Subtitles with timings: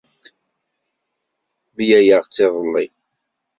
[1.75, 2.85] Mlaleɣ-tt iḍelli.